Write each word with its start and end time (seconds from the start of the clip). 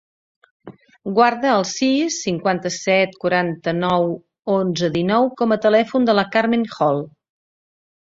Guarda 1.19 1.51
el 1.57 1.65
sis, 1.71 2.17
cinquanta-set, 2.29 3.15
quaranta-nou, 3.25 4.09
onze, 4.57 4.93
dinou 4.99 5.33
com 5.43 5.57
a 5.59 5.63
telèfon 5.69 6.13
de 6.13 6.21
la 6.21 6.29
Carmen 6.39 6.69
Hall. 6.75 7.05